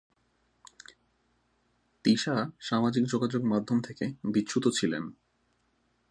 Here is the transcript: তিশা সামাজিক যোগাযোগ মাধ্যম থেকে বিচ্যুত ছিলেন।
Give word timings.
তিশা 2.05 2.35
সামাজিক 2.59 3.03
যোগাযোগ 3.05 3.41
মাধ্যম 3.43 3.77
থেকে 3.81 4.05
বিচ্যুত 4.23 4.65
ছিলেন। 4.67 5.03